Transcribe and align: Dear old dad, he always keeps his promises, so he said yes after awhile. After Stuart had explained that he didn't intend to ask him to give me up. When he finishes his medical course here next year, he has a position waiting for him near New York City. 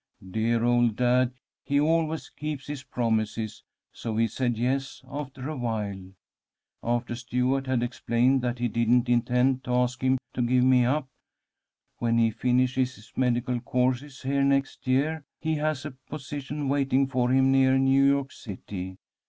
Dear 0.31 0.63
old 0.63 0.95
dad, 0.95 1.31
he 1.63 1.79
always 1.79 2.29
keeps 2.29 2.65
his 2.65 2.81
promises, 2.81 3.63
so 3.93 4.17
he 4.17 4.27
said 4.27 4.57
yes 4.57 5.03
after 5.07 5.47
awhile. 5.47 6.01
After 6.81 7.13
Stuart 7.13 7.67
had 7.67 7.83
explained 7.83 8.41
that 8.41 8.57
he 8.57 8.67
didn't 8.67 9.09
intend 9.09 9.63
to 9.65 9.75
ask 9.75 10.01
him 10.01 10.17
to 10.33 10.41
give 10.41 10.63
me 10.63 10.85
up. 10.85 11.07
When 11.99 12.17
he 12.17 12.31
finishes 12.31 12.95
his 12.95 13.13
medical 13.15 13.59
course 13.59 14.23
here 14.23 14.43
next 14.43 14.87
year, 14.87 15.23
he 15.39 15.53
has 15.57 15.85
a 15.85 15.91
position 16.09 16.67
waiting 16.67 17.05
for 17.05 17.29
him 17.29 17.51
near 17.51 17.77
New 17.77 18.03
York 18.03 18.31
City. 18.31 18.97